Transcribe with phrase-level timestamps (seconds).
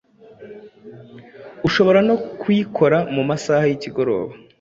[1.67, 4.33] ushobora no kuyikora mu masaha y’ikigoroba